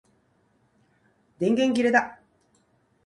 [1.37, 2.19] 電池切れだ